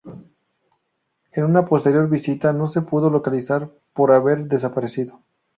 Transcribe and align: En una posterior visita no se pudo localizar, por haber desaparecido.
En 1.33 1.43
una 1.43 1.63
posterior 1.65 2.09
visita 2.09 2.53
no 2.53 2.65
se 2.65 2.81
pudo 2.81 3.11
localizar, 3.11 3.69
por 3.93 4.11
haber 4.11 4.45
desaparecido. 4.47 5.21